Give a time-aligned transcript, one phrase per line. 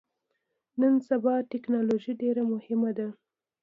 [0.79, 3.07] نن سبا ټکنالوژي ډیره مهمه ده